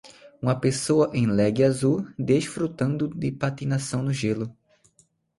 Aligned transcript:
Uma 0.41 0.59
pessoa 0.59 1.11
em 1.13 1.27
legging 1.27 1.63
azul 1.63 2.07
desfrutando 2.17 3.07
de 3.07 3.31
patinação 3.31 4.01
no 4.01 4.11
gelo. 4.11 4.51